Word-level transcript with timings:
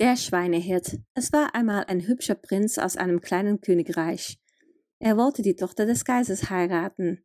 Der 0.00 0.14
Schweinehirt. 0.16 0.96
Es 1.14 1.32
war 1.32 1.56
einmal 1.56 1.86
ein 1.88 2.06
hübscher 2.06 2.36
Prinz 2.36 2.78
aus 2.78 2.96
einem 2.96 3.20
kleinen 3.20 3.60
Königreich. 3.60 4.38
Er 5.00 5.16
wollte 5.16 5.42
die 5.42 5.56
Tochter 5.56 5.86
des 5.86 6.04
Kaisers 6.04 6.50
heiraten. 6.50 7.24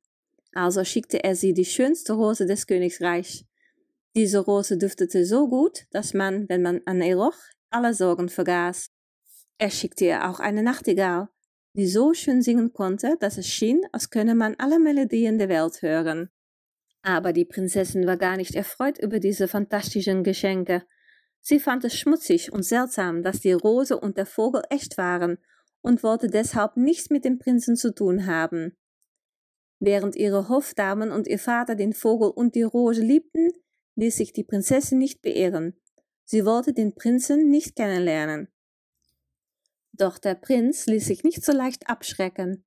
Also 0.53 0.83
schickte 0.83 1.23
er 1.23 1.35
sie 1.35 1.53
die 1.53 1.65
schönste 1.65 2.13
Rose 2.13 2.47
des 2.47 2.65
Königreichs. 2.65 3.45
Diese 4.15 4.39
Rose 4.39 4.79
duftete 4.79 5.23
so 5.23 5.47
gut, 5.47 5.85
dass 5.91 6.15
man, 6.15 6.49
wenn 6.49 6.63
man 6.63 6.81
an 6.85 7.03
ihr 7.03 7.15
roch, 7.15 7.37
alle 7.69 7.93
Sorgen 7.93 8.29
vergaß. 8.29 8.89
Er 9.59 9.69
schickte 9.69 10.05
ihr 10.05 10.27
auch 10.27 10.39
eine 10.39 10.63
Nachtigall, 10.63 11.29
die 11.73 11.85
so 11.85 12.15
schön 12.15 12.41
singen 12.41 12.73
konnte, 12.73 13.17
dass 13.19 13.37
es 13.37 13.47
schien, 13.47 13.81
als 13.91 14.09
könne 14.09 14.33
man 14.33 14.55
alle 14.57 14.79
Melodien 14.79 15.37
der 15.37 15.49
Welt 15.49 15.83
hören. 15.83 16.31
Aber 17.03 17.33
die 17.33 17.45
Prinzessin 17.45 18.07
war 18.07 18.17
gar 18.17 18.35
nicht 18.35 18.55
erfreut 18.55 18.97
über 18.97 19.19
diese 19.19 19.47
fantastischen 19.47 20.23
Geschenke. 20.23 20.83
Sie 21.45 21.59
fand 21.59 21.83
es 21.83 21.99
schmutzig 21.99 22.53
und 22.53 22.63
seltsam, 22.63 23.21
dass 23.21 23.41
die 23.41 23.51
Rose 23.51 23.99
und 23.99 24.17
der 24.17 24.25
Vogel 24.25 24.63
echt 24.69 24.97
waren 24.97 25.37
und 25.81 26.01
wollte 26.01 26.27
deshalb 26.27 26.77
nichts 26.77 27.09
mit 27.09 27.25
dem 27.25 27.37
Prinzen 27.37 27.75
zu 27.75 27.93
tun 27.93 28.25
haben. 28.25 28.77
Während 29.79 30.15
ihre 30.15 30.47
Hofdamen 30.47 31.11
und 31.11 31.27
ihr 31.27 31.39
Vater 31.39 31.75
den 31.75 31.91
Vogel 31.91 32.29
und 32.29 32.55
die 32.55 32.63
Rose 32.63 33.01
liebten, 33.01 33.49
ließ 33.95 34.15
sich 34.15 34.31
die 34.31 34.45
Prinzessin 34.45 34.97
nicht 34.97 35.21
beirren. 35.21 35.75
Sie 36.23 36.45
wollte 36.45 36.71
den 36.71 36.95
Prinzen 36.95 37.49
nicht 37.49 37.75
kennenlernen. 37.75 38.47
Doch 39.91 40.17
der 40.17 40.35
Prinz 40.35 40.85
ließ 40.85 41.05
sich 41.05 41.25
nicht 41.25 41.43
so 41.43 41.51
leicht 41.51 41.89
abschrecken. 41.89 42.63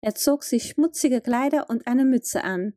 Er 0.00 0.14
zog 0.14 0.44
sich 0.44 0.68
schmutzige 0.68 1.20
Kleider 1.20 1.68
und 1.68 1.88
eine 1.88 2.04
Mütze 2.04 2.44
an. 2.44 2.74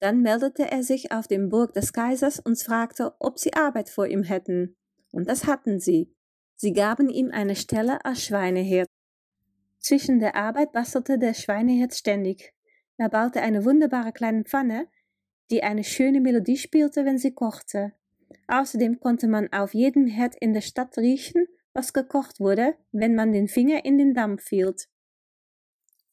Dann 0.00 0.22
meldete 0.22 0.70
er 0.70 0.82
sich 0.82 1.12
auf 1.12 1.26
dem 1.26 1.48
Burg 1.48 1.72
des 1.72 1.92
Kaisers 1.92 2.38
und 2.38 2.60
fragte, 2.60 3.14
ob 3.18 3.38
sie 3.38 3.54
Arbeit 3.54 3.88
vor 3.88 4.06
ihm 4.06 4.22
hätten. 4.22 4.76
Und 5.10 5.28
das 5.28 5.46
hatten 5.46 5.80
sie. 5.80 6.14
Sie 6.56 6.72
gaben 6.72 7.08
ihm 7.08 7.30
eine 7.30 7.56
Stelle 7.56 8.04
als 8.04 8.24
Schweinehirt. 8.24 8.88
Zwischen 9.78 10.20
der 10.20 10.34
Arbeit 10.34 10.72
bastelte 10.72 11.18
der 11.18 11.34
Schweinehirt 11.34 11.94
ständig. 11.94 12.52
Er 12.96 13.08
baute 13.08 13.40
eine 13.40 13.64
wunderbare 13.64 14.12
kleine 14.12 14.44
Pfanne, 14.44 14.88
die 15.50 15.62
eine 15.62 15.84
schöne 15.84 16.20
Melodie 16.20 16.58
spielte, 16.58 17.04
wenn 17.04 17.18
sie 17.18 17.32
kochte. 17.32 17.92
Außerdem 18.48 19.00
konnte 19.00 19.28
man 19.28 19.52
auf 19.52 19.74
jedem 19.74 20.06
Herd 20.06 20.34
in 20.40 20.52
der 20.52 20.60
Stadt 20.60 20.98
riechen, 20.98 21.46
was 21.72 21.92
gekocht 21.92 22.40
wurde, 22.40 22.74
wenn 22.92 23.14
man 23.14 23.32
den 23.32 23.48
Finger 23.48 23.84
in 23.84 23.98
den 23.98 24.14
Dampf 24.14 24.48
hielt. 24.48 24.88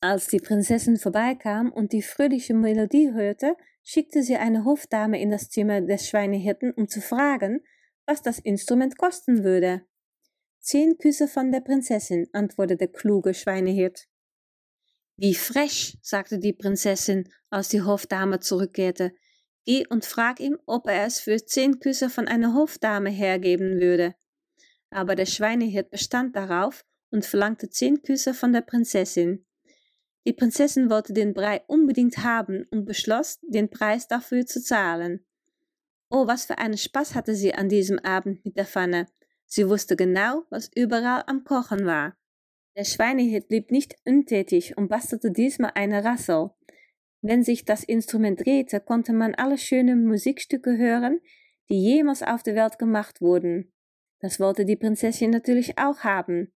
Als 0.01 0.27
die 0.27 0.39
Prinzessin 0.39 0.97
vorbeikam 0.97 1.71
und 1.71 1.91
die 1.93 2.01
fröhliche 2.01 2.53
Melodie 2.53 3.11
hörte, 3.11 3.55
schickte 3.83 4.23
sie 4.23 4.35
eine 4.35 4.65
Hofdame 4.65 5.21
in 5.21 5.29
das 5.29 5.49
Zimmer 5.49 5.81
des 5.81 6.07
Schweinehirten, 6.07 6.71
um 6.71 6.87
zu 6.87 7.01
fragen, 7.01 7.61
was 8.05 8.21
das 8.21 8.39
Instrument 8.39 8.97
kosten 8.97 9.43
würde. 9.43 9.85
Zehn 10.59 10.97
Küsse 10.97 11.27
von 11.27 11.51
der 11.51 11.61
Prinzessin, 11.61 12.27
antwortete 12.33 12.77
der 12.77 12.87
kluge 12.87 13.33
Schweinehirt. 13.33 14.07
Wie 15.17 15.35
frech, 15.35 15.97
sagte 16.01 16.39
die 16.39 16.53
Prinzessin, 16.53 17.29
als 17.49 17.69
die 17.69 17.83
Hofdame 17.83 18.39
zurückkehrte. 18.39 19.13
Geh 19.65 19.87
und 19.87 20.05
frag 20.05 20.39
ihm, 20.39 20.59
ob 20.65 20.87
er 20.87 21.05
es 21.05 21.19
für 21.19 21.37
zehn 21.37 21.79
Küsse 21.79 22.09
von 22.09 22.27
einer 22.27 22.53
Hofdame 22.53 23.09
hergeben 23.09 23.79
würde. 23.79 24.15
Aber 24.89 25.15
der 25.15 25.25
Schweinehirt 25.25 25.89
bestand 25.89 26.35
darauf 26.35 26.85
und 27.11 27.25
verlangte 27.25 27.69
zehn 27.69 28.01
Küsse 28.01 28.33
von 28.33 28.51
der 28.51 28.61
Prinzessin. 28.61 29.45
Die 30.25 30.33
Prinzessin 30.33 30.89
wollte 30.89 31.13
den 31.13 31.33
Brei 31.33 31.61
unbedingt 31.67 32.17
haben 32.19 32.65
und 32.71 32.85
beschloss, 32.85 33.39
den 33.43 33.69
Preis 33.69 34.07
dafür 34.07 34.45
zu 34.45 34.61
zahlen. 34.61 35.23
Oh, 36.09 36.27
was 36.27 36.45
für 36.45 36.57
einen 36.57 36.77
Spaß 36.77 37.13
hatte 37.13 37.35
sie 37.35 37.53
an 37.53 37.69
diesem 37.69 37.99
Abend 37.99 38.43
mit 38.43 38.57
der 38.57 38.65
Pfanne. 38.65 39.07
Sie 39.45 39.69
wusste 39.69 39.95
genau, 39.95 40.43
was 40.49 40.71
überall 40.75 41.23
am 41.27 41.43
Kochen 41.43 41.85
war. 41.85 42.17
Der 42.75 42.83
Schweinehirt 42.83 43.47
blieb 43.47 43.71
nicht 43.71 43.95
untätig 44.05 44.77
und 44.77 44.89
bastelte 44.89 45.31
diesmal 45.31 45.71
eine 45.75 46.03
Rassel. 46.03 46.49
Wenn 47.21 47.43
sich 47.43 47.65
das 47.65 47.83
Instrument 47.83 48.45
drehte, 48.45 48.79
konnte 48.79 49.13
man 49.13 49.35
alle 49.35 49.57
schönen 49.57 50.05
Musikstücke 50.05 50.77
hören, 50.77 51.21
die 51.69 51.81
jemals 51.81 52.21
auf 52.21 52.43
der 52.43 52.55
Welt 52.55 52.77
gemacht 52.77 53.21
wurden. 53.21 53.71
Das 54.19 54.39
wollte 54.39 54.65
die 54.65 54.75
Prinzessin 54.75 55.31
natürlich 55.31 55.77
auch 55.77 55.99
haben. 55.99 56.51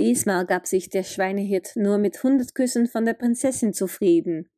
Diesmal 0.00 0.46
gab 0.46 0.66
sich 0.66 0.88
der 0.88 1.02
Schweinehirt 1.02 1.76
nur 1.76 1.98
mit 1.98 2.22
hundert 2.22 2.54
Küssen 2.54 2.86
von 2.86 3.04
der 3.04 3.12
Prinzessin 3.12 3.74
zufrieden. 3.74 4.50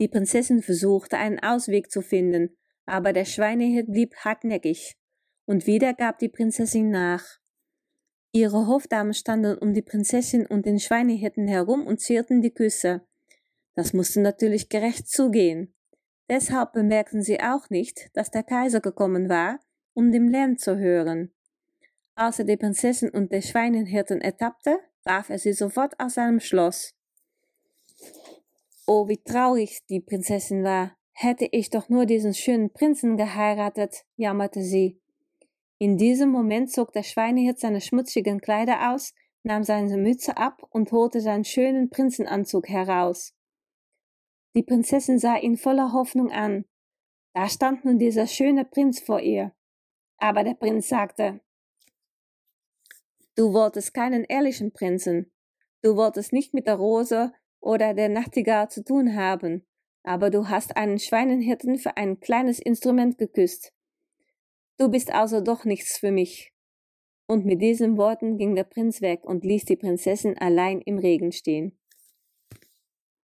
Die 0.00 0.08
Prinzessin 0.08 0.62
versuchte 0.62 1.16
einen 1.16 1.38
Ausweg 1.38 1.92
zu 1.92 2.02
finden, 2.02 2.56
aber 2.84 3.12
der 3.12 3.24
Schweinehirt 3.24 3.86
blieb 3.86 4.16
hartnäckig, 4.16 4.96
und 5.46 5.68
wieder 5.68 5.94
gab 5.94 6.18
die 6.18 6.28
Prinzessin 6.28 6.90
nach. 6.90 7.38
Ihre 8.32 8.66
Hofdamen 8.66 9.14
standen 9.14 9.56
um 9.58 9.74
die 9.74 9.82
Prinzessin 9.82 10.44
und 10.44 10.66
den 10.66 10.80
Schweinehirten 10.80 11.46
herum 11.46 11.86
und 11.86 12.00
zierten 12.00 12.42
die 12.42 12.52
Küsse. 12.52 13.06
Das 13.76 13.92
musste 13.92 14.20
natürlich 14.20 14.68
gerecht 14.68 15.08
zugehen. 15.08 15.72
Deshalb 16.28 16.72
bemerkten 16.72 17.22
sie 17.22 17.40
auch 17.40 17.70
nicht, 17.70 18.10
dass 18.14 18.32
der 18.32 18.42
Kaiser 18.42 18.80
gekommen 18.80 19.28
war, 19.28 19.60
um 19.94 20.10
den 20.10 20.26
Lärm 20.26 20.58
zu 20.58 20.78
hören. 20.78 21.32
Als 22.18 22.40
er 22.40 22.46
die 22.46 22.56
Prinzessin 22.56 23.10
und 23.10 23.30
den 23.30 23.42
Schweinehirten 23.42 24.20
ertappte, 24.20 24.80
warf 25.04 25.30
er 25.30 25.38
sie 25.38 25.52
sofort 25.52 26.00
aus 26.00 26.14
seinem 26.14 26.40
Schloss. 26.40 26.96
Oh, 28.88 29.06
wie 29.06 29.18
traurig 29.18 29.86
die 29.88 30.00
Prinzessin 30.00 30.64
war. 30.64 30.96
Hätte 31.12 31.46
ich 31.52 31.70
doch 31.70 31.88
nur 31.88 32.06
diesen 32.06 32.34
schönen 32.34 32.72
Prinzen 32.72 33.16
geheiratet, 33.16 34.04
jammerte 34.16 34.62
sie. 34.62 35.00
In 35.78 35.96
diesem 35.96 36.30
Moment 36.30 36.72
zog 36.72 36.92
der 36.92 37.04
Schweinehirt 37.04 37.60
seine 37.60 37.80
schmutzigen 37.80 38.40
Kleider 38.40 38.92
aus, 38.92 39.14
nahm 39.44 39.62
seine 39.62 39.96
Mütze 39.96 40.36
ab 40.36 40.66
und 40.70 40.90
holte 40.90 41.20
seinen 41.20 41.44
schönen 41.44 41.88
Prinzenanzug 41.88 42.68
heraus. 42.68 43.32
Die 44.56 44.64
Prinzessin 44.64 45.20
sah 45.20 45.36
ihn 45.36 45.56
voller 45.56 45.92
Hoffnung 45.92 46.32
an. 46.32 46.64
Da 47.32 47.48
stand 47.48 47.84
nun 47.84 48.00
dieser 48.00 48.26
schöne 48.26 48.64
Prinz 48.64 48.98
vor 48.98 49.20
ihr. 49.20 49.52
Aber 50.16 50.42
der 50.42 50.54
Prinz 50.54 50.88
sagte, 50.88 51.40
Du 53.38 53.52
wolltest 53.52 53.94
keinen 53.94 54.24
ehrlichen 54.24 54.72
Prinzen. 54.72 55.30
Du 55.80 55.94
wolltest 55.94 56.32
nicht 56.32 56.54
mit 56.54 56.66
der 56.66 56.74
Rose 56.74 57.32
oder 57.60 57.94
der 57.94 58.08
Nachtigall 58.08 58.68
zu 58.68 58.82
tun 58.82 59.14
haben, 59.14 59.64
aber 60.02 60.30
du 60.30 60.48
hast 60.48 60.76
einen 60.76 60.98
Schweinenhirten 60.98 61.78
für 61.78 61.96
ein 61.96 62.18
kleines 62.18 62.58
Instrument 62.58 63.16
geküsst. 63.16 63.72
Du 64.76 64.90
bist 64.90 65.12
also 65.12 65.40
doch 65.40 65.64
nichts 65.64 65.98
für 65.98 66.10
mich. 66.10 66.52
Und 67.28 67.46
mit 67.46 67.62
diesen 67.62 67.96
Worten 67.96 68.38
ging 68.38 68.56
der 68.56 68.64
Prinz 68.64 69.02
weg 69.02 69.20
und 69.22 69.44
ließ 69.44 69.66
die 69.66 69.76
Prinzessin 69.76 70.36
allein 70.36 70.80
im 70.80 70.98
Regen 70.98 71.30
stehen. 71.30 71.77